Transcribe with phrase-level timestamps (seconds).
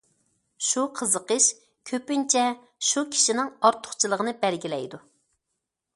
[0.67, 1.49] شۇ قىزىقىش
[1.91, 2.45] كۆپىنچە
[2.89, 5.03] شۇ كىشىنىڭ ئارتۇقچىلىقىنى بەلگىلەيدۇ.